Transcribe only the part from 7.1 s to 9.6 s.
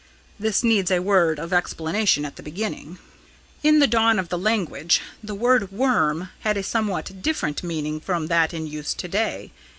different meaning from that in use to day.